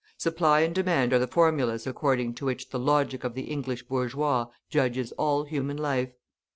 Supply 0.17 0.61
and 0.61 0.73
demand 0.73 1.13
are 1.13 1.19
the 1.19 1.27
formulas 1.27 1.85
according 1.85 2.33
to 2.33 2.45
which 2.47 2.69
the 2.71 2.79
logic 2.79 3.23
of 3.23 3.35
the 3.35 3.43
English 3.43 3.83
bourgeois 3.83 4.47
judges 4.71 5.11
all 5.11 5.43
human 5.43 5.77
life. 5.77 6.09